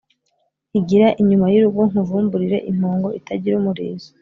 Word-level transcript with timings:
Igira 0.79 1.07
inyuma 1.21 1.45
y'urugo 1.53 1.81
nkuvumburire 1.89 2.57
impongo 2.71 3.07
itagira 3.19 3.55
umurizo 3.57 4.09